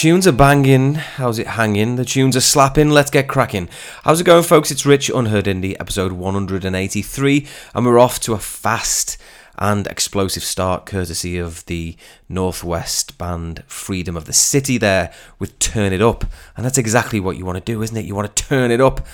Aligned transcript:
Tunes 0.00 0.26
are 0.26 0.32
banging, 0.32 0.94
how's 0.94 1.38
it 1.38 1.46
hanging? 1.46 1.96
The 1.96 2.06
tunes 2.06 2.34
are 2.34 2.40
slapping, 2.40 2.88
let's 2.88 3.10
get 3.10 3.28
cracking. 3.28 3.68
How's 4.02 4.18
it 4.18 4.24
going, 4.24 4.44
folks? 4.44 4.70
It's 4.70 4.86
Rich 4.86 5.10
Unheard 5.10 5.44
Indie, 5.44 5.76
episode 5.78 6.12
183, 6.12 7.46
and 7.74 7.84
we're 7.84 7.98
off 7.98 8.18
to 8.20 8.32
a 8.32 8.38
fast 8.38 9.18
and 9.58 9.86
explosive 9.88 10.42
start, 10.42 10.86
courtesy 10.86 11.36
of 11.36 11.66
the 11.66 11.98
Northwest 12.30 13.18
band 13.18 13.62
Freedom 13.66 14.16
of 14.16 14.24
the 14.24 14.32
City 14.32 14.78
there 14.78 15.12
with 15.38 15.58
Turn 15.58 15.92
It 15.92 16.00
Up. 16.00 16.24
And 16.56 16.64
that's 16.64 16.78
exactly 16.78 17.20
what 17.20 17.36
you 17.36 17.44
want 17.44 17.58
to 17.58 17.72
do, 17.72 17.82
isn't 17.82 17.94
it? 17.94 18.06
You 18.06 18.14
want 18.14 18.34
to 18.34 18.42
turn 18.42 18.70
it 18.70 18.80
up 18.80 19.06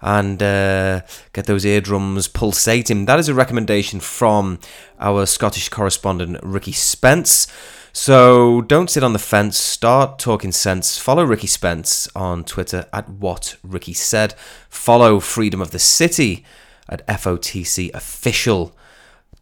and 0.00 0.42
uh, 0.42 1.02
get 1.34 1.44
those 1.44 1.66
eardrums 1.66 2.28
pulsating. 2.28 3.04
That 3.04 3.18
is 3.18 3.28
a 3.28 3.34
recommendation 3.34 4.00
from 4.00 4.58
our 4.98 5.26
Scottish 5.26 5.68
correspondent 5.68 6.38
Ricky 6.42 6.72
Spence. 6.72 7.46
So 7.92 8.60
don't 8.62 8.90
sit 8.90 9.02
on 9.02 9.12
the 9.12 9.18
fence. 9.18 9.58
Start 9.58 10.18
talking 10.18 10.52
sense. 10.52 10.98
Follow 10.98 11.24
Ricky 11.24 11.46
Spence 11.46 12.08
on 12.14 12.44
Twitter 12.44 12.86
at 12.92 13.08
what 13.08 13.56
Ricky 13.62 13.92
said. 13.92 14.34
Follow 14.68 15.20
Freedom 15.20 15.60
of 15.60 15.72
the 15.72 15.78
City 15.78 16.44
at 16.88 17.06
FOTC 17.06 17.92
official. 17.92 18.76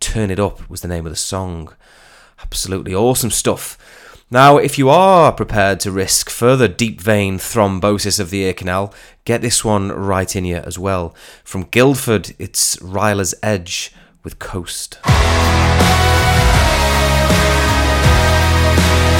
Turn 0.00 0.30
it 0.30 0.40
up 0.40 0.68
was 0.70 0.80
the 0.80 0.88
name 0.88 1.06
of 1.06 1.12
the 1.12 1.16
song. 1.16 1.74
Absolutely 2.40 2.94
awesome 2.94 3.30
stuff. 3.30 3.76
Now, 4.30 4.58
if 4.58 4.76
you 4.78 4.90
are 4.90 5.32
prepared 5.32 5.80
to 5.80 5.90
risk 5.90 6.28
further 6.28 6.68
deep 6.68 7.00
vein 7.00 7.38
thrombosis 7.38 8.20
of 8.20 8.28
the 8.28 8.42
ear 8.42 8.52
canal, 8.52 8.92
get 9.24 9.40
this 9.40 9.64
one 9.64 9.90
right 9.90 10.36
in 10.36 10.44
you 10.44 10.56
as 10.56 10.78
well. 10.78 11.14
From 11.44 11.62
Guildford, 11.64 12.34
it's 12.38 12.76
Rilas 12.76 13.32
Edge 13.42 13.94
with 14.22 14.38
Coast. 14.38 14.98
Thank 18.76 19.12
you 19.12 19.17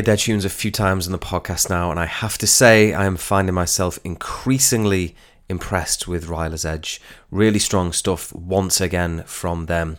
played 0.00 0.06
their 0.06 0.16
tunes 0.16 0.46
a 0.46 0.48
few 0.48 0.70
times 0.70 1.04
in 1.04 1.12
the 1.12 1.18
podcast 1.18 1.68
now, 1.68 1.90
and 1.90 2.00
I 2.00 2.06
have 2.06 2.38
to 2.38 2.46
say, 2.46 2.94
I 2.94 3.04
am 3.04 3.18
finding 3.18 3.54
myself 3.54 3.98
increasingly 4.02 5.14
impressed 5.46 6.08
with 6.08 6.26
Rilas 6.26 6.64
Edge. 6.64 7.02
Really 7.30 7.58
strong 7.58 7.92
stuff 7.92 8.34
once 8.34 8.80
again 8.80 9.24
from 9.26 9.66
them. 9.66 9.98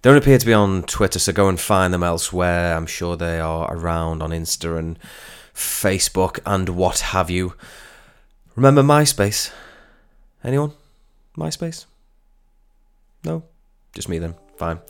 They 0.00 0.08
don't 0.08 0.16
appear 0.16 0.38
to 0.38 0.46
be 0.46 0.54
on 0.54 0.84
Twitter, 0.84 1.18
so 1.18 1.30
go 1.30 1.50
and 1.50 1.60
find 1.60 1.92
them 1.92 2.02
elsewhere. 2.02 2.74
I'm 2.74 2.86
sure 2.86 3.18
they 3.18 3.38
are 3.38 3.70
around 3.70 4.22
on 4.22 4.30
Insta 4.30 4.78
and 4.78 4.98
Facebook 5.54 6.38
and 6.46 6.70
what 6.70 7.00
have 7.00 7.28
you. 7.28 7.52
Remember 8.56 8.82
MySpace? 8.82 9.52
Anyone? 10.42 10.72
MySpace? 11.36 11.84
No? 13.24 13.42
Just 13.92 14.08
me 14.08 14.18
then. 14.18 14.36
Fine. 14.56 14.80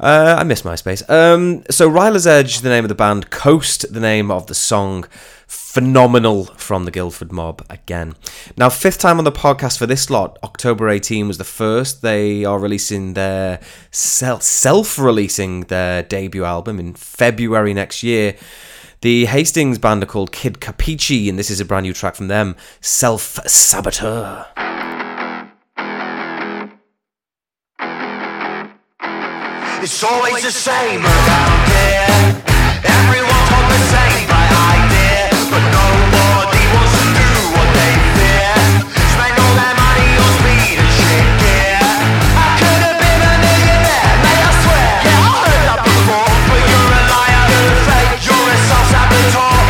Uh, 0.00 0.36
I 0.38 0.44
miss 0.44 0.62
MySpace. 0.62 1.08
Um, 1.08 1.62
so 1.70 1.88
Rilas 1.88 2.26
Edge, 2.26 2.60
the 2.60 2.68
name 2.68 2.84
of 2.84 2.88
the 2.88 2.94
band. 2.94 3.30
Coast, 3.30 3.92
the 3.92 4.00
name 4.00 4.30
of 4.30 4.46
the 4.46 4.54
song. 4.54 5.06
Phenomenal 5.46 6.46
from 6.56 6.86
the 6.86 6.90
Guildford 6.90 7.30
Mob 7.30 7.64
again. 7.70 8.14
Now, 8.56 8.68
fifth 8.68 8.98
time 8.98 9.18
on 9.18 9.24
the 9.24 9.30
podcast 9.30 9.78
for 9.78 9.86
this 9.86 10.10
lot. 10.10 10.38
October 10.42 10.88
18 10.88 11.28
was 11.28 11.38
the 11.38 11.44
first. 11.44 12.02
They 12.02 12.44
are 12.44 12.58
releasing 12.58 13.14
their 13.14 13.60
self 13.92 14.98
releasing 14.98 15.60
their 15.62 16.02
debut 16.02 16.44
album 16.44 16.80
in 16.80 16.94
February 16.94 17.74
next 17.74 18.02
year. 18.02 18.36
The 19.02 19.26
Hastings 19.26 19.78
band 19.78 20.02
are 20.02 20.06
called 20.06 20.32
Kid 20.32 20.54
Kapichi, 20.54 21.28
and 21.28 21.38
this 21.38 21.50
is 21.50 21.60
a 21.60 21.64
brand 21.64 21.84
new 21.84 21.92
track 21.92 22.16
from 22.16 22.28
them 22.28 22.56
Self 22.80 23.38
Saboteur. 23.46 24.46
It's 29.86 30.02
always 30.02 30.42
the 30.42 30.50
same 30.50 31.06
around 31.06 31.62
here. 31.70 32.42
Everyone's 32.82 33.70
the 33.70 33.82
same 33.94 34.26
bright 34.26 34.50
idea, 34.74 35.30
but 35.46 35.62
nobody 35.62 36.62
wants 36.74 36.90
to 36.98 37.06
do 37.14 37.30
what 37.54 37.68
they 37.70 37.94
fear. 38.18 38.50
Spend 39.14 39.38
all 39.38 39.54
their 39.54 39.76
money 39.78 40.10
on 40.18 40.30
speed 40.42 40.82
and 40.82 40.90
shit 40.90 41.26
gear. 41.38 41.78
I 42.34 42.46
could 42.58 42.82
have 42.82 42.98
been 42.98 43.20
a 43.30 43.34
millionaire, 43.38 44.14
mate, 44.26 44.42
I 44.42 44.52
swear. 44.58 44.90
Yeah, 45.06 45.22
I 45.22 45.30
heard 45.46 45.62
that 45.70 45.80
before, 45.86 46.34
but 46.50 46.60
you're 46.66 46.90
a 46.90 47.02
liar, 47.06 47.46
you're 47.54 47.78
fake, 47.86 48.26
you're 48.26 48.42
a 48.42 48.58
self-saboteur. 48.66 49.65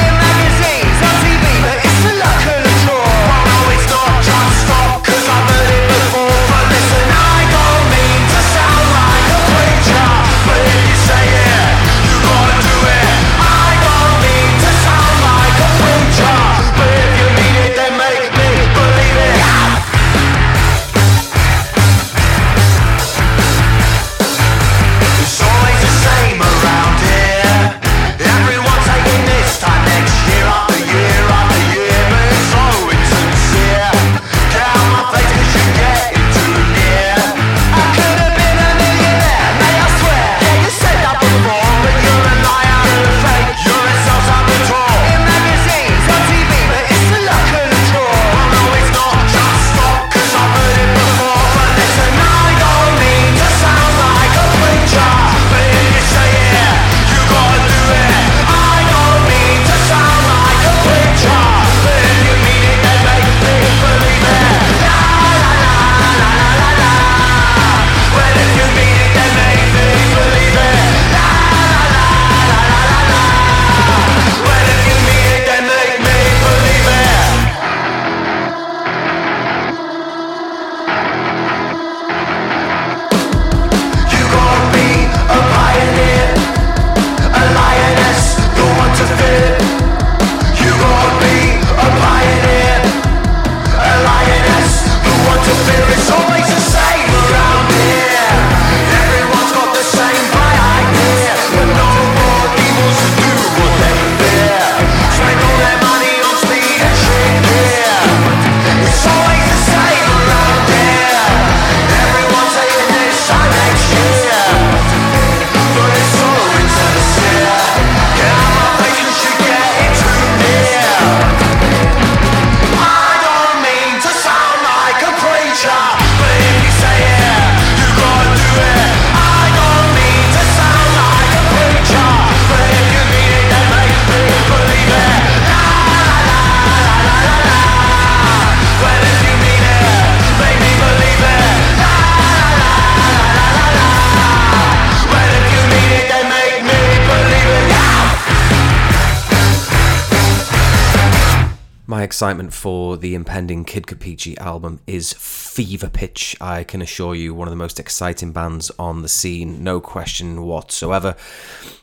Excitement 152.07 152.55
for 152.55 152.97
the 152.97 153.17
impending 153.17 153.65
Kid 153.65 153.89
Kapichi 153.89 154.39
album 154.39 154.79
is 154.87 155.13
fever 155.15 155.91
pitch. 155.91 156.37
I 156.41 156.63
can 156.63 156.81
assure 156.81 157.17
you, 157.17 157.35
one 157.35 157.49
of 157.49 157.51
the 157.51 157.57
most 157.57 157.81
exciting 157.81 158.31
bands 158.31 158.71
on 158.79 159.03
the 159.03 159.09
scene, 159.09 159.65
no 159.65 159.81
question 159.81 160.45
whatsoever. 160.45 161.17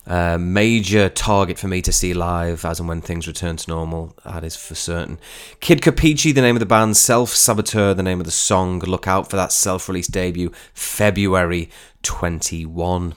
Uh, 0.07 0.37
major 0.37 1.09
target 1.09 1.59
for 1.59 1.67
me 1.67 1.81
to 1.81 1.91
see 1.91 2.13
live 2.13 2.63
as 2.63 2.79
and 2.79 2.87
when 2.87 3.01
things 3.01 3.27
return 3.27 3.57
to 3.57 3.69
normal, 3.69 4.15
that 4.23 4.45
is 4.45 4.55
for 4.55 4.75
certain. 4.75 5.19
Kid 5.59 5.81
Kapichi, 5.81 6.33
the 6.33 6.39
name 6.39 6.55
of 6.55 6.61
the 6.61 6.65
band, 6.65 6.95
Self 6.95 7.31
Saboteur, 7.31 7.93
the 7.93 8.01
name 8.01 8.21
of 8.21 8.25
the 8.25 8.31
song. 8.31 8.79
Look 8.79 9.09
out 9.09 9.29
for 9.29 9.35
that 9.35 9.51
self 9.51 9.89
release 9.89 10.07
debut, 10.07 10.53
February 10.73 11.69
21. 12.03 13.15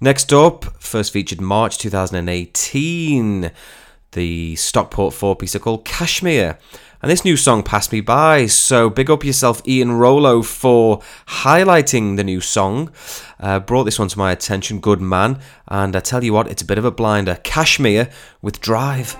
Next 0.00 0.32
up, 0.32 0.64
first 0.82 1.12
featured 1.12 1.40
March 1.40 1.78
2018 1.78 3.52
the 4.14 4.56
Stockport 4.56 5.12
four 5.12 5.36
piece 5.36 5.56
called 5.58 5.84
Kashmere. 5.84 6.58
And 7.02 7.10
this 7.10 7.24
new 7.24 7.36
song 7.36 7.62
passed 7.62 7.92
me 7.92 8.00
by, 8.00 8.46
so 8.46 8.88
big 8.88 9.10
up 9.10 9.24
yourself, 9.24 9.60
Ian 9.68 9.92
Rollo, 9.92 10.40
for 10.42 11.02
highlighting 11.26 12.16
the 12.16 12.24
new 12.24 12.40
song. 12.40 12.90
Uh, 13.38 13.60
brought 13.60 13.84
this 13.84 13.98
one 13.98 14.08
to 14.08 14.18
my 14.18 14.32
attention, 14.32 14.80
good 14.80 15.02
man. 15.02 15.38
And 15.68 15.94
I 15.94 16.00
tell 16.00 16.24
you 16.24 16.32
what, 16.32 16.48
it's 16.48 16.62
a 16.62 16.64
bit 16.66 16.78
of 16.78 16.86
a 16.86 16.90
blinder. 16.90 17.38
Kashmir 17.44 18.08
with 18.40 18.58
Drive. 18.62 19.18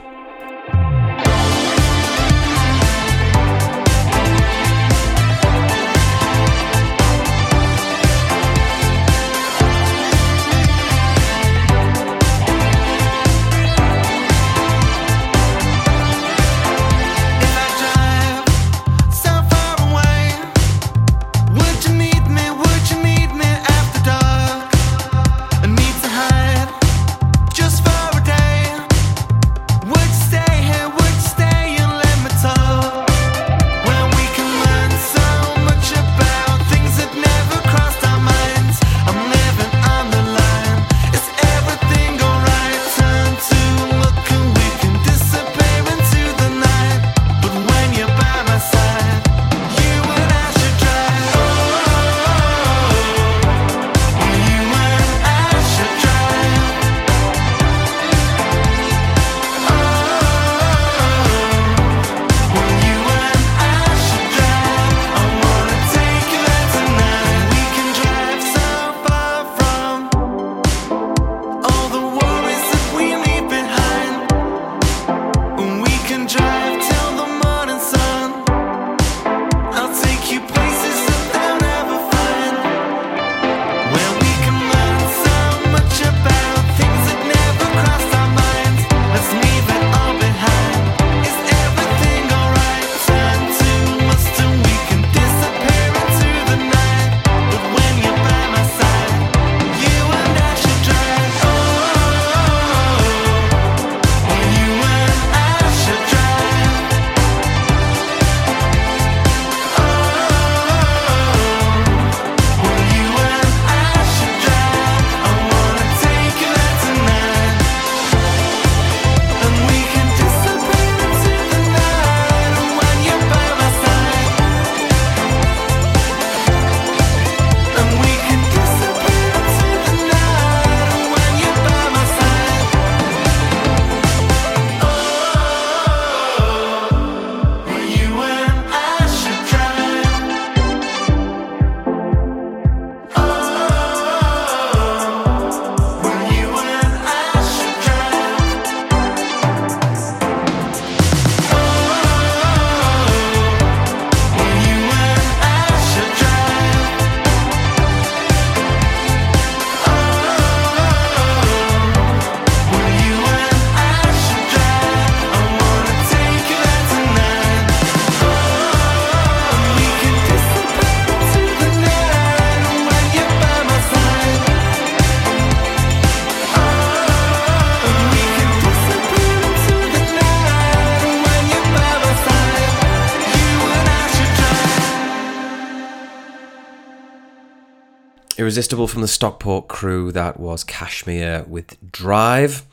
Irresistible 188.44 188.86
from 188.86 189.00
the 189.00 189.08
Stockport 189.08 189.68
crew, 189.68 190.12
that 190.12 190.38
was 190.38 190.64
Kashmere 190.64 191.46
with 191.48 191.78
Drive. 191.90 192.66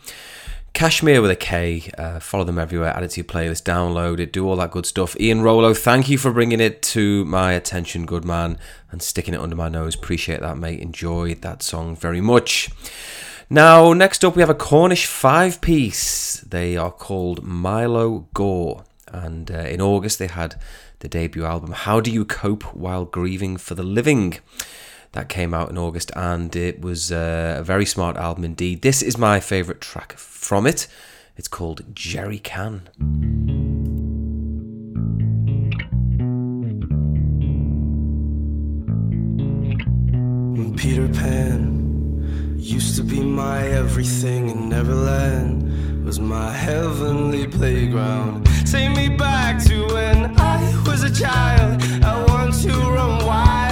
Kashmere 0.73 1.21
with 1.21 1.31
a 1.31 1.35
K. 1.37 1.89
Uh, 1.97 2.19
follow 2.19 2.43
them 2.43 2.59
everywhere. 2.59 2.89
Add 2.89 3.03
it 3.03 3.11
to 3.11 3.21
your 3.21 3.25
playlist, 3.25 3.63
download 3.63 4.19
it, 4.19 4.33
do 4.33 4.45
all 4.45 4.57
that 4.57 4.71
good 4.71 4.85
stuff. 4.85 5.17
Ian 5.17 5.43
Rollo, 5.43 5.73
thank 5.73 6.09
you 6.09 6.17
for 6.17 6.29
bringing 6.29 6.59
it 6.59 6.81
to 6.81 7.23
my 7.23 7.53
attention, 7.53 8.05
good 8.05 8.25
man, 8.25 8.57
and 8.91 9.01
sticking 9.01 9.33
it 9.33 9.39
under 9.39 9.55
my 9.55 9.69
nose. 9.69 9.95
Appreciate 9.95 10.41
that, 10.41 10.57
mate. 10.57 10.81
Enjoyed 10.81 11.41
that 11.41 11.63
song 11.63 11.95
very 11.95 12.19
much. 12.19 12.69
Now, 13.49 13.93
next 13.93 14.25
up, 14.25 14.35
we 14.35 14.41
have 14.41 14.49
a 14.49 14.53
Cornish 14.53 15.05
five 15.05 15.61
piece. 15.61 16.41
They 16.41 16.75
are 16.75 16.91
called 16.91 17.43
Milo 17.43 18.27
Gore. 18.33 18.83
And 19.07 19.49
uh, 19.49 19.59
in 19.59 19.79
August, 19.79 20.19
they 20.19 20.27
had 20.27 20.59
the 20.99 21.07
debut 21.07 21.45
album, 21.45 21.71
How 21.71 22.01
Do 22.01 22.11
You 22.11 22.25
Cope 22.25 22.75
While 22.75 23.05
Grieving 23.05 23.55
for 23.55 23.73
the 23.73 23.83
Living? 23.83 24.39
That 25.13 25.29
came 25.29 25.53
out 25.53 25.69
in 25.69 25.77
August, 25.77 26.11
and 26.15 26.55
it 26.55 26.81
was 26.81 27.11
uh, 27.11 27.57
a 27.59 27.63
very 27.63 27.85
smart 27.85 28.17
album 28.17 28.43
indeed. 28.43 28.81
This 28.81 29.01
is 29.01 29.17
my 29.17 29.39
favourite 29.39 29.81
track 29.81 30.13
from 30.17 30.65
it. 30.65 30.87
It's 31.37 31.47
called 31.47 31.83
Jerry 31.93 32.39
Can. 32.39 32.87
Peter 40.77 41.07
Pan 41.09 42.55
used 42.57 42.95
to 42.95 43.03
be 43.03 43.21
my 43.21 43.67
everything, 43.67 44.49
and 44.49 44.69
Neverland 44.69 46.05
was 46.05 46.19
my 46.19 46.51
heavenly 46.51 47.47
playground. 47.47 48.47
Take 48.65 48.95
me 48.95 49.09
back 49.09 49.63
to 49.65 49.85
when 49.93 50.39
I 50.39 50.83
was 50.87 51.03
a 51.03 51.13
child. 51.13 51.81
I 52.03 52.25
want 52.25 52.55
to 52.63 52.69
run 52.69 53.25
wild 53.25 53.70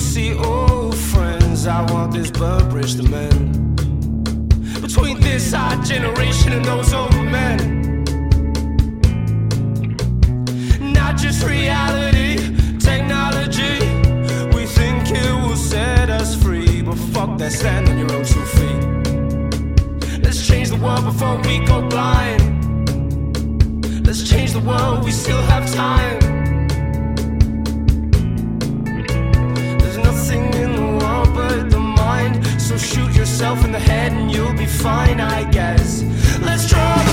see 0.00 0.34
old 0.34 0.96
friends. 0.96 1.66
I 1.66 1.82
want 1.92 2.12
this 2.12 2.30
Burberry's 2.30 2.94
to 2.96 3.02
mend. 3.02 3.76
Between 4.80 5.20
this 5.20 5.52
our 5.52 5.76
generation 5.82 6.52
and 6.52 6.64
those 6.64 6.92
old 6.94 7.12
men. 7.12 7.58
Not 10.92 11.18
just 11.18 11.46
reality, 11.46 12.36
technology. 12.78 13.78
We 14.56 14.64
think 14.66 15.10
it 15.10 15.32
will 15.44 15.56
set 15.56 16.08
us 16.08 16.34
free, 16.42 16.82
but 16.82 16.96
fuck 17.12 17.38
that, 17.38 17.52
stand 17.52 17.88
on 17.88 17.98
your 17.98 18.10
own 18.12 18.24
two 18.24 18.44
feet. 18.56 18.82
Let's 20.24 20.46
change 20.46 20.70
the 20.70 20.80
world 20.82 21.04
before 21.04 21.36
we 21.46 21.64
go 21.66 21.86
blind. 21.88 22.40
Let's 24.06 24.28
change 24.28 24.52
the 24.52 24.60
world, 24.60 25.04
we 25.04 25.10
still 25.12 25.42
have 25.42 25.70
time. 25.72 26.49
So 32.60 32.76
shoot 32.76 33.12
yourself 33.16 33.64
in 33.64 33.72
the 33.72 33.80
head 33.80 34.12
and 34.12 34.30
you'll 34.30 34.52
be 34.52 34.66
fine, 34.66 35.18
I 35.18 35.50
guess. 35.50 36.02
Let's 36.40 36.68
draw. 36.68 37.09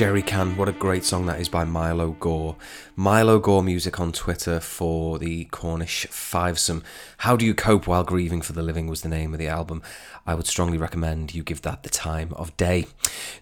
Jerry 0.00 0.22
Can, 0.22 0.56
what 0.56 0.66
a 0.66 0.72
great 0.72 1.04
song 1.04 1.26
that 1.26 1.42
is 1.42 1.50
by 1.50 1.64
Milo 1.64 2.12
Gore. 2.12 2.56
Milo 2.96 3.38
Gore 3.38 3.62
music 3.62 4.00
on 4.00 4.12
Twitter 4.12 4.58
for 4.58 5.18
the 5.18 5.44
Cornish 5.50 6.06
Fivesome. 6.06 6.82
How 7.18 7.36
Do 7.36 7.44
You 7.44 7.52
Cope 7.52 7.86
While 7.86 8.04
Grieving 8.04 8.40
for 8.40 8.54
the 8.54 8.62
Living 8.62 8.86
was 8.86 9.02
the 9.02 9.10
name 9.10 9.34
of 9.34 9.38
the 9.38 9.48
album. 9.48 9.82
I 10.26 10.34
would 10.34 10.46
strongly 10.46 10.78
recommend 10.78 11.34
you 11.34 11.42
give 11.42 11.60
that 11.60 11.82
the 11.82 11.90
time 11.90 12.32
of 12.32 12.56
day. 12.56 12.86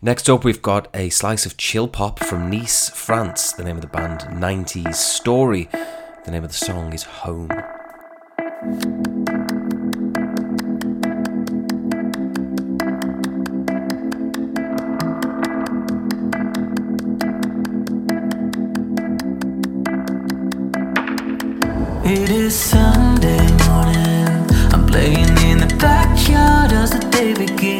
Next 0.02 0.28
up, 0.28 0.42
we've 0.42 0.60
got 0.60 0.88
a 0.92 1.10
slice 1.10 1.46
of 1.46 1.56
chill 1.58 1.86
pop 1.86 2.18
from 2.18 2.50
Nice, 2.50 2.90
France. 2.90 3.52
The 3.52 3.62
name 3.62 3.76
of 3.76 3.82
the 3.82 3.86
band, 3.86 4.22
Ninetys 4.22 4.96
Story. 4.96 5.68
The 6.24 6.32
name 6.32 6.42
of 6.42 6.50
the 6.50 6.56
song 6.56 6.92
is 6.92 7.04
Home. 7.04 7.52
It 22.10 22.30
is 22.30 22.58
Sunday 22.58 23.46
morning. 23.66 24.46
I'm 24.72 24.86
playing 24.86 25.36
in 25.44 25.58
the 25.58 25.76
backyard 25.78 26.72
as 26.72 26.92
the 26.92 27.00
day 27.10 27.34
begins. 27.34 27.77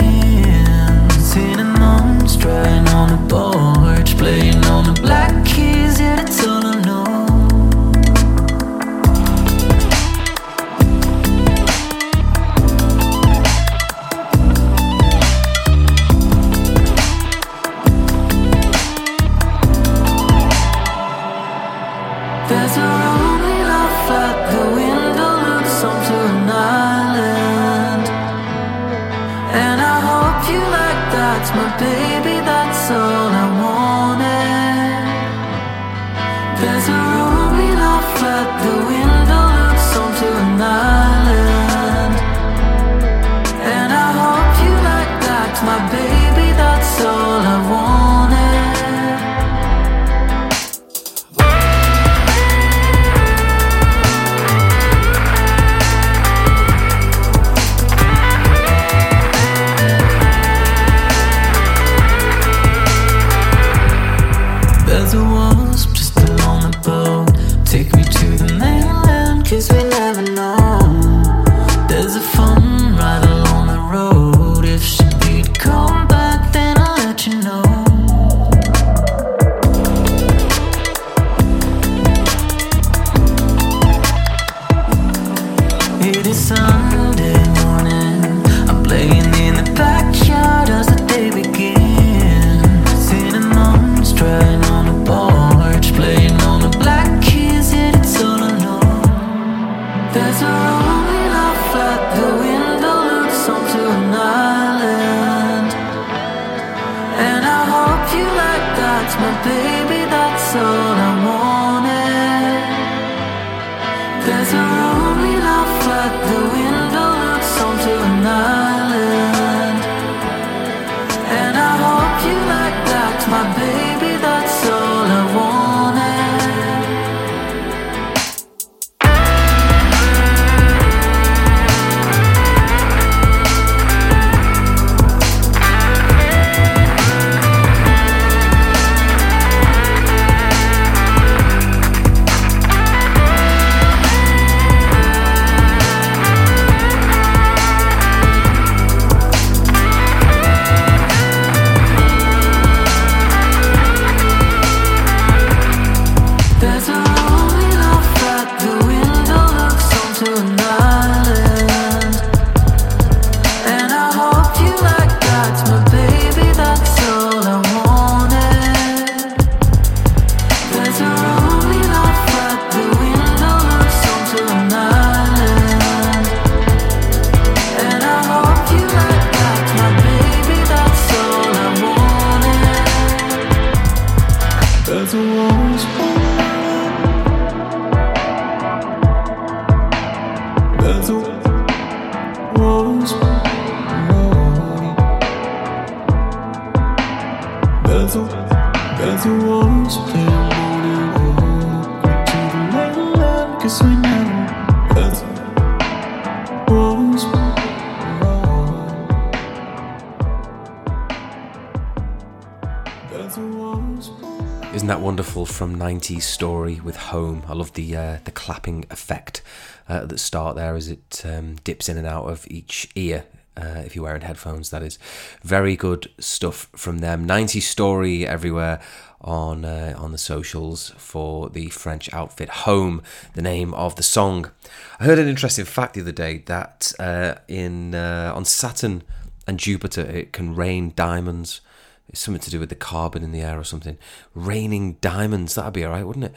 From 215.49 215.75
Ninetys 215.75 216.23
Story 216.23 216.79
with 216.79 216.97
Home? 216.97 217.43
I 217.49 217.53
love 217.53 217.73
the 217.73 217.97
uh, 217.97 218.19
the 218.25 218.31
clapping 218.31 218.85
effect 218.91 219.43
uh, 219.91 219.95
at 219.95 220.09
the 220.09 220.17
start 220.17 220.55
there 220.55 220.77
as 220.77 220.87
it 220.87 221.23
um, 221.25 221.57
dips 221.65 221.89
in 221.89 221.99
and 221.99 222.07
out 222.07 222.27
of 222.27 222.47
each 222.49 222.89
ear. 222.95 223.25
Uh, 223.57 223.83
if 223.85 223.97
you're 223.97 224.05
wearing 224.05 224.21
headphones, 224.23 224.71
that 224.71 224.85
is 224.85 225.01
very 225.43 225.75
good 225.75 226.11
stuff 226.21 226.69
from 226.77 226.99
them. 226.99 227.27
Ninetys 227.27 227.63
Story 227.63 228.25
everywhere 228.25 228.81
on 229.21 229.65
uh, 229.65 229.95
on 229.99 230.13
the 230.13 230.19
socials 230.19 230.91
for 230.97 231.49
the 231.49 231.71
French 231.71 232.13
outfit 232.15 232.51
Home, 232.51 233.03
the 233.35 233.43
name 233.43 233.75
of 233.75 233.97
the 233.97 234.05
song. 234.05 234.53
I 235.01 235.05
heard 235.05 235.19
an 235.19 235.27
interesting 235.27 235.65
fact 235.65 235.95
the 235.95 236.03
other 236.03 236.13
day 236.13 236.39
that 236.47 236.93
uh, 237.01 237.35
in 237.49 237.97
uh, 237.97 238.33
on 238.33 238.45
Saturn 238.45 239.03
and 239.49 239.59
Jupiter 239.59 240.03
it 240.03 240.33
can 240.33 240.55
rain 240.55 240.93
diamonds. 240.95 241.61
It's 242.09 242.21
something 242.21 242.41
to 242.41 242.51
do 242.51 242.61
with 242.61 242.69
the 242.71 242.75
carbon 242.75 243.23
in 243.23 243.33
the 243.33 243.41
air 243.43 243.59
or 243.59 243.65
something. 243.65 243.99
Raining 244.35 244.95
diamonds, 244.95 245.55
that'd 245.55 245.75
be 245.75 245.85
alright, 245.85 246.07
wouldn't 246.07 246.27
it? 246.27 246.35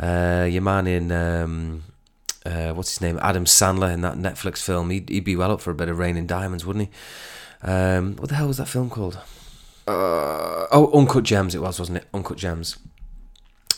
Uh, 0.00 0.44
your 0.44 0.62
man 0.62 0.86
in, 0.86 1.10
um, 1.10 1.82
uh, 2.46 2.72
what's 2.72 2.90
his 2.90 3.00
name? 3.00 3.18
Adam 3.20 3.44
Sandler 3.44 3.92
in 3.92 4.00
that 4.02 4.16
Netflix 4.16 4.58
film. 4.58 4.90
He'd, 4.90 5.08
he'd 5.08 5.24
be 5.24 5.36
well 5.36 5.52
up 5.52 5.60
for 5.60 5.70
a 5.70 5.74
bit 5.74 5.88
of 5.88 5.98
raining 5.98 6.26
diamonds, 6.26 6.64
wouldn't 6.64 6.88
he? 6.88 7.68
Um, 7.68 8.16
what 8.16 8.28
the 8.28 8.36
hell 8.36 8.48
was 8.48 8.58
that 8.58 8.68
film 8.68 8.90
called? 8.90 9.18
Uh, 9.86 10.66
oh, 10.70 10.90
Uncut 10.94 11.24
Gems, 11.24 11.54
it 11.54 11.60
was, 11.60 11.78
wasn't 11.78 11.98
it? 11.98 12.06
Uncut 12.14 12.38
Gems. 12.38 12.78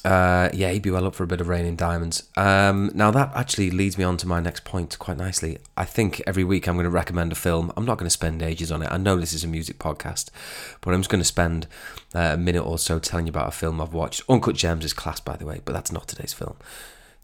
Uh, 0.04 0.50
yeah, 0.52 0.70
he'd 0.70 0.82
be 0.82 0.90
well 0.90 1.06
up 1.06 1.14
for 1.14 1.24
a 1.24 1.26
bit 1.26 1.40
of 1.40 1.48
raining 1.48 1.76
diamonds. 1.76 2.28
Um, 2.36 2.90
now 2.94 3.10
that 3.10 3.32
actually 3.34 3.70
leads 3.70 3.96
me 3.96 4.04
on 4.04 4.18
to 4.18 4.28
my 4.28 4.38
next 4.38 4.64
point 4.64 4.98
quite 4.98 5.16
nicely. 5.16 5.58
I 5.78 5.86
think 5.86 6.20
every 6.26 6.44
week 6.44 6.68
I'm 6.68 6.74
going 6.74 6.84
to 6.84 6.90
recommend 6.90 7.32
a 7.32 7.36
film. 7.36 7.72
I'm 7.74 7.86
not 7.86 7.96
going 7.96 8.06
to 8.06 8.10
spend 8.10 8.42
ages 8.42 8.70
on 8.70 8.82
it. 8.82 8.90
I 8.92 8.98
know 8.98 9.16
this 9.16 9.32
is 9.32 9.44
a 9.44 9.48
music 9.48 9.78
podcast, 9.78 10.28
but 10.82 10.92
I'm 10.92 11.00
just 11.00 11.10
going 11.10 11.22
to 11.22 11.26
spend 11.26 11.66
uh, 12.14 12.32
a 12.34 12.36
minute 12.36 12.62
or 12.62 12.78
so 12.78 12.98
telling 12.98 13.26
you 13.26 13.30
about 13.30 13.48
a 13.48 13.52
film 13.52 13.80
I've 13.80 13.94
watched. 13.94 14.22
Uncut 14.28 14.56
Gems 14.56 14.84
is 14.84 14.92
class, 14.92 15.20
by 15.20 15.36
the 15.36 15.46
way, 15.46 15.62
but 15.64 15.72
that's 15.72 15.90
not 15.90 16.06
today's 16.06 16.34
film. 16.34 16.56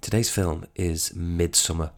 Today's 0.00 0.30
film 0.30 0.64
is 0.74 1.14
Midsummer. 1.14 1.90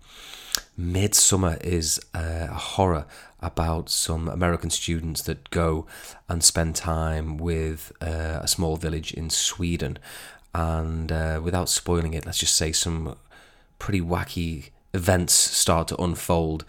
Midsummer 0.77 1.59
is 1.61 2.01
uh, 2.13 2.49
a 2.51 2.55
horror 2.55 3.07
about 3.41 3.89
some 3.89 4.29
American 4.29 4.71
students 4.71 5.23
that 5.23 5.49
go 5.51 5.87
and 6.29 6.43
spend 6.43 6.75
time 6.75 7.37
with 7.37 7.93
uh, 8.01 8.41
a 8.43 8.49
small 8.49 8.77
village 8.77 9.13
in 9.13 9.31
Sweden. 9.31 9.99
And 10.55 11.11
uh, 11.11 11.41
without 11.43 11.69
spoiling 11.69 12.15
it, 12.15 12.27
let's 12.27 12.39
just 12.39 12.57
say 12.57 12.73
some 12.73 13.17
pretty 13.79 14.01
wacky 14.01 14.71
events 14.93 15.33
start 15.33 15.89
to 15.89 16.01
unfold. 16.03 16.65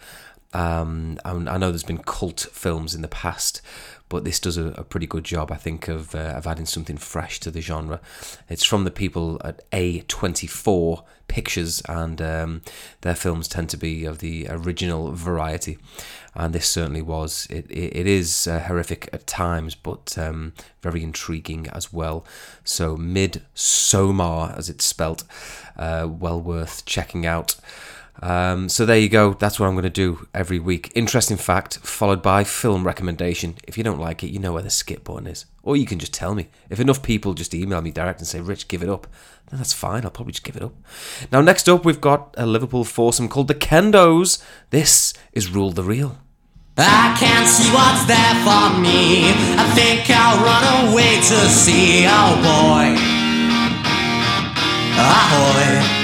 Um, 0.52 1.18
I 1.24 1.58
know 1.58 1.70
there's 1.70 1.82
been 1.82 1.98
cult 1.98 2.46
films 2.52 2.94
in 2.94 3.02
the 3.02 3.08
past, 3.08 3.60
but 4.08 4.24
this 4.24 4.38
does 4.38 4.56
a, 4.56 4.66
a 4.76 4.84
pretty 4.84 5.06
good 5.06 5.24
job, 5.24 5.50
I 5.50 5.56
think, 5.56 5.88
of, 5.88 6.14
uh, 6.14 6.34
of 6.36 6.46
adding 6.46 6.66
something 6.66 6.96
fresh 6.96 7.40
to 7.40 7.50
the 7.50 7.60
genre. 7.60 8.00
It's 8.48 8.64
from 8.64 8.84
the 8.84 8.90
people 8.90 9.40
at 9.44 9.68
A24 9.70 11.02
Pictures, 11.26 11.82
and 11.88 12.20
um, 12.20 12.62
their 13.00 13.14
films 13.14 13.48
tend 13.48 13.70
to 13.70 13.76
be 13.78 14.04
of 14.04 14.18
the 14.18 14.46
original 14.48 15.12
variety. 15.12 15.78
And 16.34 16.54
this 16.54 16.68
certainly 16.68 17.00
was. 17.00 17.46
It, 17.48 17.70
it, 17.70 17.96
it 17.96 18.06
is 18.06 18.46
uh, 18.46 18.60
horrific 18.60 19.08
at 19.12 19.26
times, 19.26 19.74
but 19.74 20.16
um, 20.18 20.52
very 20.82 21.02
intriguing 21.02 21.66
as 21.68 21.92
well. 21.92 22.26
So, 22.62 22.96
Mid 22.96 23.42
Somar, 23.54 24.56
as 24.56 24.68
it's 24.68 24.84
spelt, 24.84 25.24
uh, 25.76 26.06
well 26.10 26.40
worth 26.40 26.84
checking 26.84 27.24
out. 27.24 27.56
Um, 28.22 28.68
so 28.68 28.86
there 28.86 28.98
you 28.98 29.08
go. 29.08 29.34
That's 29.34 29.58
what 29.58 29.66
I'm 29.66 29.74
going 29.74 29.84
to 29.84 29.90
do 29.90 30.28
every 30.32 30.58
week. 30.58 30.92
Interesting 30.94 31.36
fact, 31.36 31.78
followed 31.78 32.22
by 32.22 32.44
film 32.44 32.86
recommendation. 32.86 33.56
If 33.64 33.76
you 33.76 33.84
don't 33.84 33.98
like 33.98 34.22
it, 34.22 34.30
you 34.30 34.38
know 34.38 34.52
where 34.52 34.62
the 34.62 34.70
skip 34.70 35.04
button 35.04 35.26
is, 35.26 35.46
or 35.62 35.76
you 35.76 35.84
can 35.84 35.98
just 35.98 36.14
tell 36.14 36.34
me. 36.34 36.48
If 36.70 36.80
enough 36.80 37.02
people 37.02 37.34
just 37.34 37.54
email 37.54 37.80
me 37.80 37.90
direct 37.90 38.20
and 38.20 38.28
say, 38.28 38.40
"Rich, 38.40 38.68
give 38.68 38.82
it 38.82 38.88
up," 38.88 39.06
then 39.50 39.58
that's 39.58 39.72
fine. 39.72 40.04
I'll 40.04 40.10
probably 40.10 40.32
just 40.32 40.44
give 40.44 40.56
it 40.56 40.62
up. 40.62 40.74
Now, 41.32 41.40
next 41.40 41.68
up, 41.68 41.84
we've 41.84 42.00
got 42.00 42.34
a 42.38 42.46
Liverpool 42.46 42.84
foursome 42.84 43.28
called 43.28 43.48
the 43.48 43.54
Kendos. 43.54 44.42
This 44.70 45.12
is 45.32 45.50
Rule 45.50 45.72
the 45.72 45.82
Real. 45.82 46.18
I 46.76 47.16
can't 47.18 47.46
see 47.46 47.70
what's 47.72 48.04
there 48.06 48.34
for 48.42 48.80
me. 48.80 49.30
I 49.56 49.70
think 49.74 50.10
I'll 50.10 50.42
run 50.42 50.92
away 50.92 51.16
to 51.16 51.48
see. 51.48 52.04
Oh 52.06 52.34
boy. 52.42 52.96
Ahoy. 54.96 56.03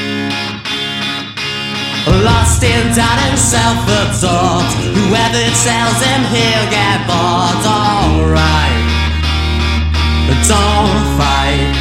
Lost 2.06 2.62
in 2.62 2.94
doubt 2.94 3.18
and 3.28 3.38
self-absorbed. 3.38 4.72
Whoever 4.96 5.44
tells 5.64 5.98
him 6.00 6.20
he'll 6.32 6.68
get 6.70 7.06
bored. 7.06 7.60
Alright. 7.64 8.78
Don't 10.48 11.04
fight. 11.16 11.76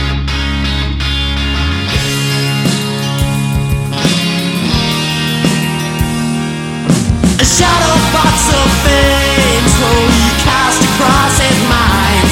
A 7.40 7.46
shadow 7.46 7.96
box 8.14 8.38
of 8.54 8.70
fame 8.84 9.66
slowly 9.78 10.28
cast 10.44 10.84
across 10.84 11.40
his 11.40 11.60
mind. 11.68 12.30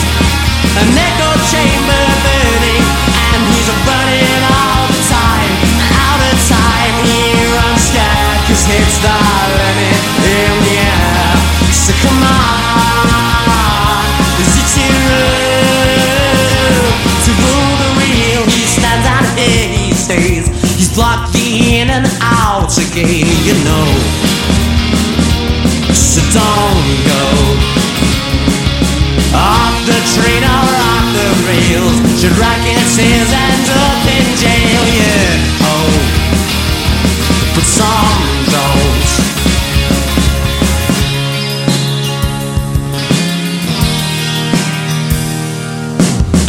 An 0.78 0.93
echo 0.93 1.32
chamber 1.50 2.16
places 32.97 33.31
and 33.31 33.69
up 33.69 34.05
in 34.10 34.25
jail, 34.41 34.83
yeah. 34.89 35.69
Oh, 35.69 35.89
but 37.53 37.65
some 37.77 38.25
don't. 38.49 39.10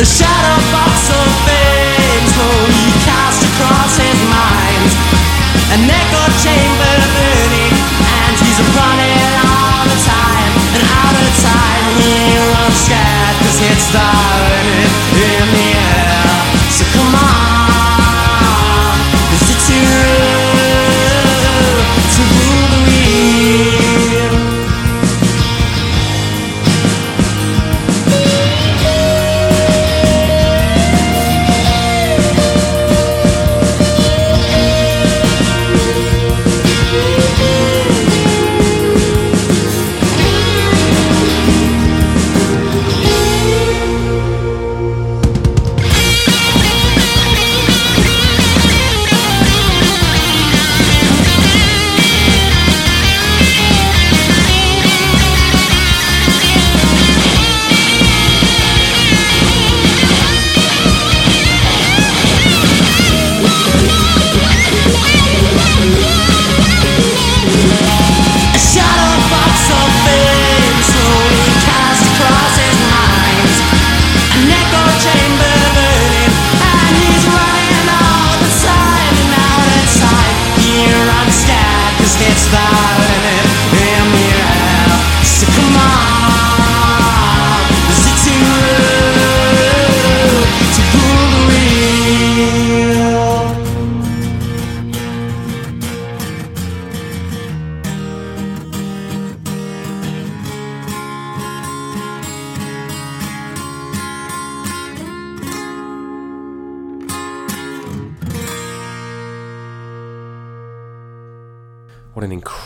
A 0.01 0.07
shadow 0.07 0.59
box 0.73 1.13
of 1.13 1.29
fame 1.45 2.25
slowly 2.33 2.89
cast 3.05 3.45
across 3.45 3.93
his 4.01 4.21
mind. 4.33 4.89
An 5.77 5.85
echo 5.85 6.25
chamber 6.41 6.97
burning, 7.13 7.77
and 8.25 8.35
he's 8.41 8.61
running 8.73 9.21
all 9.45 9.85
the 9.85 10.01
time. 10.01 10.53
And 10.73 10.85
out 10.97 11.13
of 11.13 11.31
time, 11.45 11.85
he 12.01 12.41
runs 12.41 12.79
scared, 12.89 13.37
cause 13.37 13.61
it's 13.69 13.93
the 13.93 14.58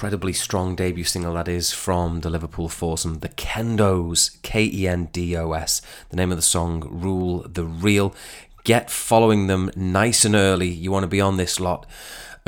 incredibly 0.02 0.32
strong 0.32 0.74
debut 0.74 1.04
single 1.04 1.34
that 1.34 1.46
is 1.46 1.72
from 1.72 2.22
the 2.22 2.28
Liverpool 2.28 2.68
foursome, 2.68 3.20
the 3.20 3.28
Kendos, 3.28 4.42
K 4.42 4.64
E 4.64 4.88
N 4.88 5.04
D 5.12 5.36
O 5.36 5.52
S. 5.52 5.80
The 6.08 6.16
name 6.16 6.32
of 6.32 6.36
the 6.36 6.42
song, 6.42 6.80
Rule 6.90 7.46
the 7.48 7.62
Real. 7.62 8.12
Get 8.64 8.90
following 8.90 9.46
them 9.46 9.70
nice 9.76 10.24
and 10.24 10.34
early. 10.34 10.66
You 10.66 10.90
want 10.90 11.04
to 11.04 11.06
be 11.06 11.20
on 11.20 11.36
this 11.36 11.60
lot 11.60 11.86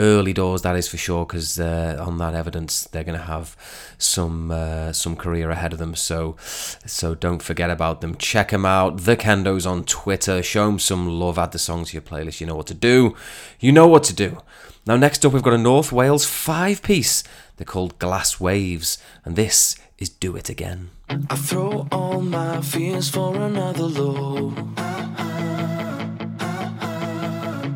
early 0.01 0.33
doors, 0.33 0.63
that 0.63 0.75
is 0.75 0.89
for 0.89 0.97
sure, 0.97 1.25
because 1.25 1.61
uh, 1.61 1.97
on 2.05 2.19
that 2.19 2.35
evidence 2.35 2.89
they're 2.89 3.05
going 3.05 3.17
to 3.17 3.25
have 3.25 3.57
some 3.99 4.51
uh, 4.51 4.93
some 4.93 5.15
career 5.15 5.51
ahead 5.51 5.73
of 5.73 5.79
them. 5.79 5.95
So 5.95 6.35
so 6.41 7.15
don't 7.15 7.41
forget 7.41 7.71
about 7.71 8.01
them. 8.01 8.17
Check 8.17 8.51
them 8.51 8.67
out. 8.67 9.03
The 9.03 9.17
Kendos 9.17 9.65
on 9.65 9.85
Twitter. 9.85 10.43
Show 10.43 10.67
them 10.67 10.81
some 10.81 11.09
love. 11.09 11.39
Add 11.39 11.53
the 11.53 11.61
song 11.61 11.85
to 11.85 11.93
your 11.93 12.03
playlist. 12.03 12.41
You 12.41 12.49
know 12.49 12.57
what 12.57 12.67
to 12.67 12.75
do. 12.75 13.15
You 13.61 13.71
know 13.71 13.87
what 13.87 14.03
to 14.05 14.13
do. 14.13 14.39
Now 14.87 14.97
next 14.97 15.25
up 15.25 15.33
we've 15.33 15.43
got 15.43 15.55
a 15.55 15.59
North 15.59 15.93
Wales 15.93 16.27
five 16.27 16.83
piece 16.83 17.23
they're 17.57 17.65
called 17.65 17.99
Glass 17.99 18.41
Waves, 18.41 18.99
and 19.25 19.37
this 19.37 19.77
is 19.99 20.09
Do 20.09 20.35
It 20.37 20.49
Again. 20.49 20.91
I 21.09 21.37
throw 21.37 21.87
all 21.93 22.21
my 22.21 22.61
fears 22.61 23.09
for 23.09 23.37
another 23.37 23.85
low. 23.85 24.53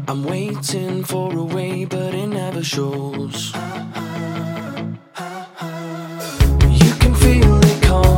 I'm 0.08 0.24
waiting 0.24 1.04
for 1.04 1.32
a 1.32 1.44
way, 1.44 1.84
but 1.84 2.14
it 2.14 2.26
never 2.26 2.64
shows. 2.64 3.52
You 6.82 6.94
can 6.98 7.14
feel 7.14 7.60
it 7.62 7.82
calm. 7.82 8.17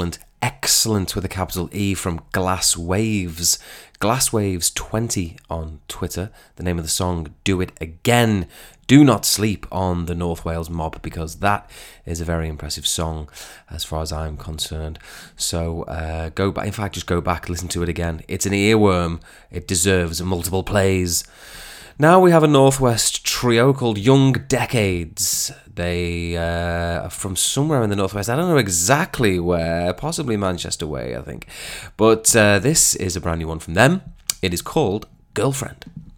Excellent. 0.00 0.18
Excellent 0.42 1.14
with 1.14 1.24
a 1.26 1.28
capital 1.28 1.68
E 1.70 1.92
from 1.92 2.22
Glass 2.32 2.74
Waves. 2.74 3.58
Glass 3.98 4.32
Waves 4.32 4.70
20 4.70 5.36
on 5.50 5.80
Twitter. 5.88 6.30
The 6.56 6.62
name 6.62 6.78
of 6.78 6.84
the 6.84 6.90
song, 6.90 7.34
Do 7.44 7.60
It 7.60 7.72
Again. 7.78 8.46
Do 8.86 9.04
not 9.04 9.26
sleep 9.26 9.66
on 9.70 10.06
the 10.06 10.14
North 10.14 10.42
Wales 10.46 10.70
mob 10.70 11.02
because 11.02 11.40
that 11.40 11.68
is 12.06 12.22
a 12.22 12.24
very 12.24 12.48
impressive 12.48 12.86
song 12.86 13.28
as 13.68 13.84
far 13.84 14.00
as 14.00 14.10
I'm 14.10 14.38
concerned. 14.38 14.98
So 15.36 15.82
uh, 15.82 16.30
go 16.30 16.50
back, 16.50 16.64
in 16.64 16.72
fact, 16.72 16.94
just 16.94 17.06
go 17.06 17.20
back, 17.20 17.50
listen 17.50 17.68
to 17.68 17.82
it 17.82 17.90
again. 17.90 18.22
It's 18.26 18.46
an 18.46 18.52
earworm, 18.52 19.20
it 19.50 19.68
deserves 19.68 20.22
multiple 20.22 20.62
plays. 20.62 21.24
Now 21.98 22.20
we 22.20 22.30
have 22.30 22.42
a 22.42 22.48
Northwest 22.48 23.24
trio 23.24 23.72
called 23.72 23.98
Young 23.98 24.32
Decades. 24.32 25.52
They 25.66 26.36
uh, 26.36 27.04
are 27.04 27.10
from 27.10 27.36
somewhere 27.36 27.82
in 27.82 27.90
the 27.90 27.96
Northwest. 27.96 28.30
I 28.30 28.36
don't 28.36 28.48
know 28.48 28.56
exactly 28.56 29.38
where, 29.38 29.92
possibly 29.92 30.36
Manchester 30.36 30.86
way, 30.86 31.16
I 31.16 31.22
think. 31.22 31.46
But 31.96 32.34
uh, 32.34 32.58
this 32.58 32.94
is 32.94 33.16
a 33.16 33.20
brand 33.20 33.40
new 33.40 33.48
one 33.48 33.58
from 33.58 33.74
them. 33.74 34.02
It 34.40 34.54
is 34.54 34.62
called 34.62 35.08
Girlfriend. 35.34 36.09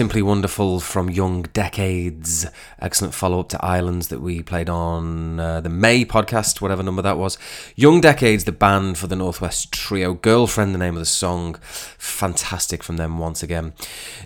Simply 0.00 0.22
wonderful 0.22 0.80
from 0.80 1.10
Young 1.10 1.42
Decades. 1.52 2.46
Excellent 2.78 3.12
follow 3.12 3.38
up 3.38 3.50
to 3.50 3.62
Islands 3.62 4.08
that 4.08 4.22
we 4.22 4.42
played 4.42 4.70
on 4.70 5.38
uh, 5.38 5.60
the 5.60 5.68
May 5.68 6.06
podcast, 6.06 6.62
whatever 6.62 6.82
number 6.82 7.02
that 7.02 7.18
was. 7.18 7.36
Young 7.76 8.00
Decades, 8.00 8.44
the 8.44 8.50
band 8.50 8.96
for 8.96 9.08
the 9.08 9.14
Northwest 9.14 9.72
Trio. 9.72 10.14
Girlfriend, 10.14 10.74
the 10.74 10.78
name 10.78 10.94
of 10.94 11.00
the 11.00 11.04
song. 11.04 11.56
Fantastic 11.62 12.82
from 12.82 12.96
them 12.96 13.18
once 13.18 13.42
again. 13.42 13.74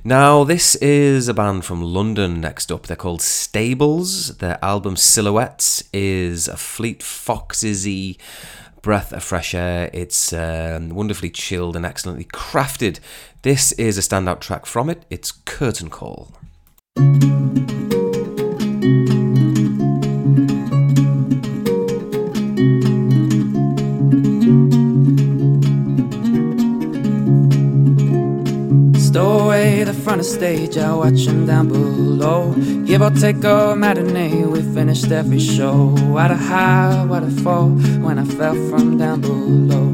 Now, 0.04 0.44
this 0.44 0.76
is 0.76 1.26
a 1.26 1.34
band 1.34 1.64
from 1.64 1.82
London 1.82 2.40
next 2.40 2.70
up. 2.70 2.86
They're 2.86 2.96
called 2.96 3.20
Stables. 3.20 4.36
Their 4.36 4.64
album 4.64 4.94
Silhouettes 4.94 5.82
is 5.92 6.46
a 6.46 6.56
Fleet 6.56 7.02
Foxes 7.02 7.84
y 7.84 8.14
breath 8.80 9.14
of 9.14 9.24
fresh 9.24 9.54
air. 9.54 9.90
It's 9.94 10.32
um, 10.32 10.90
wonderfully 10.90 11.30
chilled 11.30 11.74
and 11.74 11.86
excellently 11.86 12.26
crafted. 12.26 13.00
This 13.45 13.72
is 13.72 13.99
a 13.99 14.01
standout 14.01 14.40
track 14.40 14.64
from 14.64 14.88
it. 14.88 15.05
It's 15.11 15.30
Curtain 15.30 15.90
Call. 15.90 16.32
Stow 28.97 29.40
away 29.40 29.84
the 29.84 29.92
front 29.92 30.20
of 30.20 30.26
stage, 30.26 30.78
I 30.78 30.95
watch 30.95 31.28
'em 31.28 31.45
down 31.45 31.68
below. 31.68 32.55
Give 32.86 33.03
or 33.03 33.11
take 33.11 33.45
a 33.45 33.76
matinee, 33.76 34.47
we 34.47 34.62
finished 34.62 35.12
every 35.12 35.38
show. 35.38 35.95
What 36.09 36.30
a 36.30 36.36
high, 36.36 37.05
what 37.05 37.22
a 37.22 37.30
fall, 37.42 37.68
when 38.01 38.18
I 38.18 38.24
fell 38.24 38.55
from 38.70 38.97
down 38.97 39.20
below. 39.20 39.92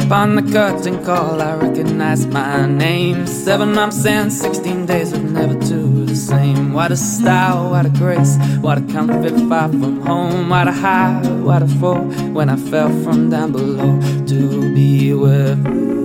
Upon 0.00 0.34
the 0.34 0.42
curtain 0.52 1.04
call, 1.04 1.40
I 1.40 1.54
recognized 1.56 2.32
my 2.32 2.66
name. 2.66 3.26
Seven 3.26 3.72
months 3.72 4.04
and 4.04 4.32
16 4.32 4.86
days 4.86 5.12
of 5.12 5.22
never 5.22 5.54
two 5.54 6.04
the 6.04 6.16
same. 6.16 6.72
What 6.72 6.90
a 6.90 6.96
style, 6.96 7.70
what 7.70 7.86
a 7.86 7.90
grace, 7.90 8.36
what 8.60 8.78
a 8.78 8.82
comfort 8.92 9.36
far 9.48 9.68
from 9.68 10.00
home. 10.00 10.48
What 10.48 10.66
a 10.68 10.72
high, 10.72 11.20
what 11.48 11.62
a 11.62 11.68
fall 11.68 12.02
when 12.36 12.48
I 12.48 12.56
fell 12.56 12.90
from 13.02 13.30
down 13.30 13.52
below 13.52 14.00
to 14.26 14.74
be 14.74 15.14
with 15.14 15.64
you. 15.66 15.98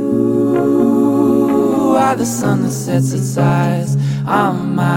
While 1.94 2.16
the 2.16 2.26
sun 2.26 2.64
that 2.64 2.72
sets 2.72 3.12
its 3.14 3.38
eyes 3.38 3.96
on 4.28 4.76
my 4.76 4.93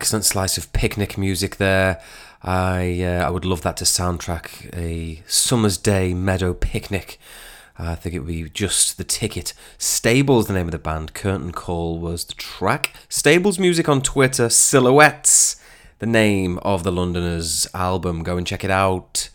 Excellent 0.00 0.24
slice 0.24 0.56
of 0.56 0.72
picnic 0.72 1.18
music 1.18 1.56
there. 1.56 2.00
I 2.42 3.02
uh, 3.02 3.26
I 3.26 3.28
would 3.28 3.44
love 3.44 3.60
that 3.60 3.76
to 3.76 3.84
soundtrack 3.84 4.74
a 4.74 5.22
summer's 5.26 5.76
day 5.76 6.14
meadow 6.14 6.54
picnic. 6.54 7.20
I 7.78 7.96
think 7.96 8.14
it 8.14 8.20
would 8.20 8.28
be 8.28 8.48
just 8.48 8.96
the 8.96 9.04
ticket. 9.04 9.52
Stables, 9.76 10.46
the 10.46 10.54
name 10.54 10.68
of 10.68 10.72
the 10.72 10.78
band. 10.78 11.12
Curtain 11.12 11.52
Call 11.52 11.98
was 11.98 12.24
the 12.24 12.32
track. 12.32 12.94
Stables 13.10 13.58
Music 13.58 13.90
on 13.90 14.00
Twitter. 14.00 14.48
Silhouettes, 14.48 15.60
the 15.98 16.06
name 16.06 16.58
of 16.62 16.82
the 16.82 16.92
Londoners' 16.92 17.68
album. 17.74 18.22
Go 18.22 18.38
and 18.38 18.46
check 18.46 18.64
it 18.64 18.70
out. 18.70 19.28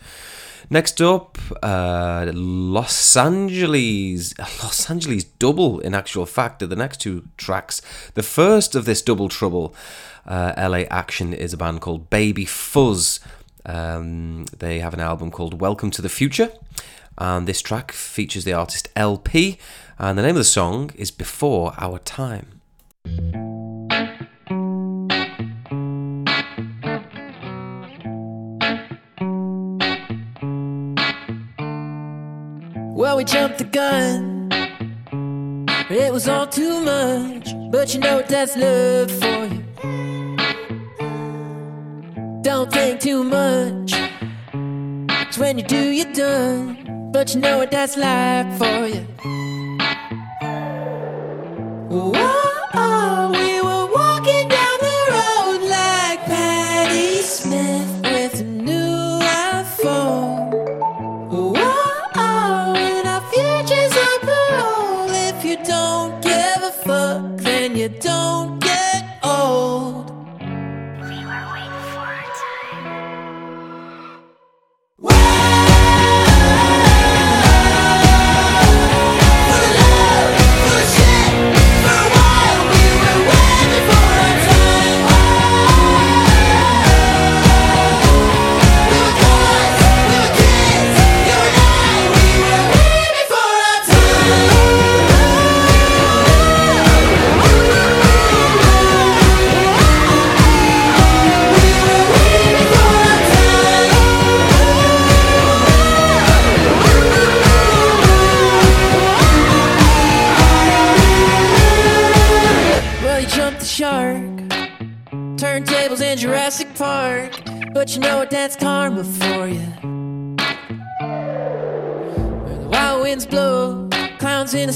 Next 0.70 1.00
up, 1.00 1.38
uh, 1.62 2.32
Los 2.34 3.16
Angeles. 3.16 4.34
Los 4.40 4.90
Angeles 4.90 5.24
double, 5.24 5.80
in 5.80 5.94
actual 5.94 6.26
fact, 6.26 6.64
are 6.64 6.68
the 6.68 6.76
next 6.76 7.02
two 7.02 7.28
tracks. 7.38 7.84
The 8.16 8.24
first 8.24 8.74
of 8.74 8.86
this 8.86 9.04
double 9.04 9.30
trouble, 9.30 9.76
uh, 10.26 10.54
LA 10.58 10.84
Action, 10.90 11.34
is 11.34 11.54
a 11.54 11.58
band 11.58 11.82
called 11.82 12.10
Baby 12.10 12.46
Fuzz. 12.46 13.20
Um, 13.66 14.46
they 14.58 14.80
have 14.80 14.94
an 14.94 15.00
album 15.00 15.32
called 15.32 15.60
Welcome 15.60 15.92
to 15.92 16.02
the 16.02 16.10
Future, 16.10 16.52
and 17.18 17.48
this 17.48 17.62
track 17.62 17.92
features 17.92 18.44
the 18.44 18.54
artist 18.54 18.90
LP, 18.96 19.58
and 19.98 20.18
the 20.18 20.22
name 20.22 20.32
of 20.32 20.36
the 20.38 20.44
song 20.44 20.92
is 20.96 21.12
Before 21.12 21.74
Our 21.78 22.00
Time. 22.00 22.62
Well, 32.96 33.18
we 33.18 33.24
jumped 33.26 33.58
the 33.58 33.66
gun. 33.66 34.50
It 35.90 36.12
was 36.12 36.28
all 36.28 36.48
too 36.48 36.82
much, 36.82 37.54
but 37.70 37.94
you 37.94 38.00
know 38.00 38.22
that's 38.22 38.58
love 38.58 39.12
for 39.12 39.46
you. 39.54 39.65
Don't 42.46 42.72
think 42.72 43.00
too 43.00 43.24
much. 43.24 43.92
'Cause 45.26 45.40
when 45.40 45.58
you 45.58 45.64
do, 45.64 45.90
you're 45.90 46.14
done. 46.14 46.78
But 47.12 47.34
you 47.34 47.42
know 47.42 47.58
what 47.58 47.72
that's 47.72 47.98
like 47.98 48.48
for 48.60 48.86
you. 48.86 49.04
Whoa, 51.90 52.14
oh, 52.76 53.32
we 53.34 53.50
were 53.68 53.88
walking 54.00 54.48
down 54.58 54.78
the 54.88 54.98
road 55.16 55.62
like 55.78 56.20
Patti 56.26 57.24
Smith 57.24 57.92
with 58.14 58.42
a 58.42 58.44
new 58.44 59.20
iPhone. 59.56 60.52
Whoa, 61.32 61.72
oh, 62.16 62.76
and 62.78 63.08
our 63.08 63.24
future's 63.32 63.96
on 64.08 64.18
parole. 64.30 65.10
If 65.30 65.44
you 65.44 65.58
don't 65.64 66.22
give 66.22 66.60
a 66.72 66.74
fuck, 66.86 67.38
then 67.38 67.76
you 67.76 67.90
don't 67.90 68.60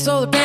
clowns 0.10 0.34
in 0.34 0.39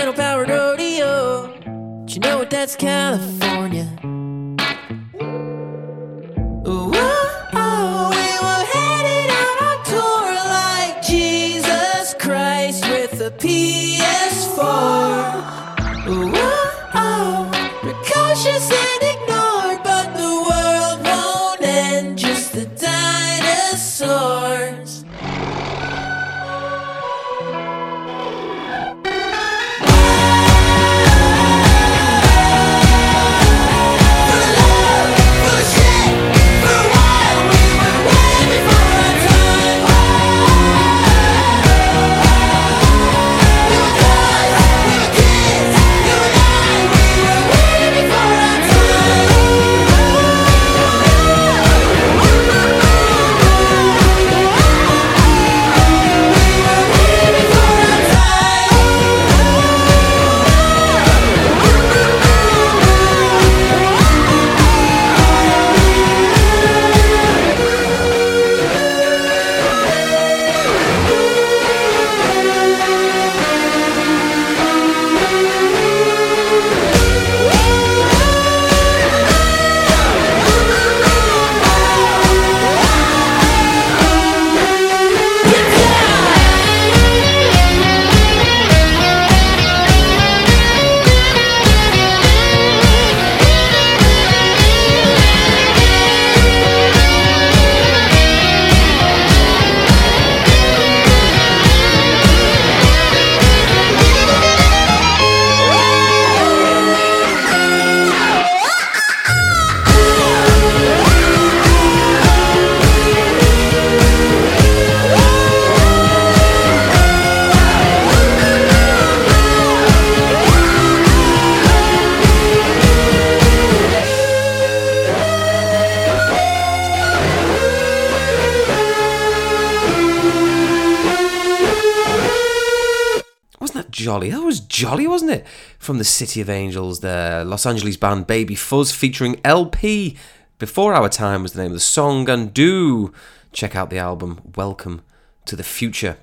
jolly. 134.14 134.30
That 134.30 134.42
was 134.42 134.60
jolly, 134.60 135.08
wasn't 135.08 135.32
it? 135.32 135.46
From 135.76 135.98
the 135.98 136.04
City 136.04 136.40
of 136.40 136.48
Angels, 136.48 137.00
the 137.00 137.42
Los 137.44 137.66
Angeles 137.66 137.96
band 137.96 138.28
Baby 138.28 138.54
Fuzz 138.54 138.92
featuring 138.92 139.40
LP. 139.44 140.16
Before 140.60 140.94
Our 140.94 141.08
Time 141.08 141.42
was 141.42 141.54
the 141.54 141.62
name 141.62 141.72
of 141.72 141.76
the 141.76 141.80
song, 141.80 142.30
and 142.30 142.54
do 142.54 143.12
check 143.52 143.74
out 143.74 143.90
the 143.90 143.98
album 143.98 144.52
Welcome 144.54 145.02
to 145.46 145.56
the 145.56 145.64
Future. 145.64 146.16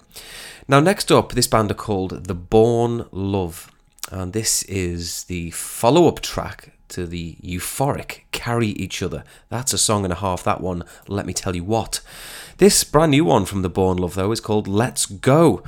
Now, 0.69 0.79
next 0.79 1.11
up, 1.11 1.33
this 1.33 1.47
band 1.47 1.69
are 1.69 1.73
called 1.73 2.27
The 2.27 2.33
Born 2.33 3.07
Love, 3.11 3.69
and 4.09 4.31
this 4.31 4.63
is 4.63 5.25
the 5.25 5.51
follow 5.51 6.07
up 6.07 6.21
track 6.21 6.71
to 6.89 7.05
the 7.05 7.35
euphoric 7.43 8.21
Carry 8.31 8.67
Each 8.67 9.03
Other. 9.03 9.25
That's 9.49 9.73
a 9.73 9.77
song 9.77 10.05
and 10.05 10.13
a 10.13 10.17
half, 10.17 10.45
that 10.45 10.61
one, 10.61 10.85
let 11.09 11.25
me 11.25 11.33
tell 11.33 11.57
you 11.57 11.65
what. 11.65 11.99
This 12.55 12.85
brand 12.85 13.11
new 13.11 13.25
one 13.25 13.43
from 13.43 13.63
The 13.63 13.69
Born 13.69 13.97
Love, 13.97 14.15
though, 14.15 14.31
is 14.31 14.39
called 14.39 14.69
Let's 14.69 15.05
Go. 15.05 15.61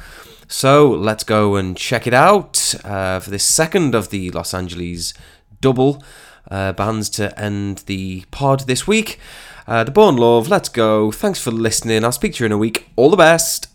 So 0.48 0.90
let's 0.90 1.24
go 1.24 1.56
and 1.56 1.76
check 1.76 2.06
it 2.08 2.14
out 2.14 2.76
uh, 2.84 3.20
for 3.20 3.30
this 3.30 3.44
second 3.44 3.96
of 3.96 4.10
the 4.10 4.32
Los 4.32 4.54
Angeles 4.54 5.14
double 5.62 6.04
uh, 6.52 6.74
bands 6.74 7.10
to 7.12 7.38
end 7.40 7.80
the 7.88 8.26
pod 8.32 8.62
this 8.62 8.86
week. 8.88 9.20
Uh, 9.66 9.84
the 9.84 9.92
Born 9.92 10.18
Love, 10.18 10.50
let's 10.50 10.70
go. 10.70 11.12
Thanks 11.12 11.42
for 11.42 11.52
listening. 11.52 12.04
I'll 12.04 12.12
speak 12.12 12.36
to 12.36 12.44
you 12.44 12.48
in 12.48 12.52
a 12.52 12.58
week. 12.58 12.90
All 12.96 13.10
the 13.10 13.18
best. 13.18 13.68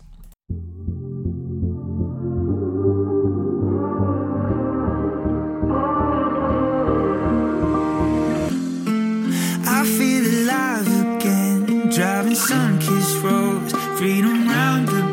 I 9.65 9.85
feel 9.97 10.25
alive 10.43 11.17
again, 11.17 11.89
driving 11.89 12.35
sun-kissed 12.35 13.23
roads, 13.23 13.73
freedom 13.97 14.47
round 14.47 14.87
the 14.89 15.08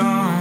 song. 0.00 0.39